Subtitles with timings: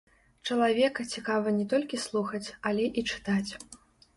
[0.47, 3.51] Чалавека цікава не толькі слухаць, але і чытаць.